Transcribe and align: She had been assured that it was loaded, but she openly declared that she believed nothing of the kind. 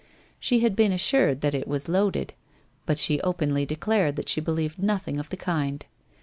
She 0.39 0.61
had 0.61 0.75
been 0.75 0.91
assured 0.91 1.41
that 1.41 1.53
it 1.53 1.67
was 1.67 1.87
loaded, 1.87 2.33
but 2.87 2.97
she 2.97 3.21
openly 3.21 3.67
declared 3.67 4.15
that 4.15 4.29
she 4.29 4.41
believed 4.41 4.81
nothing 4.81 5.19
of 5.19 5.29
the 5.29 5.37
kind. 5.37 5.85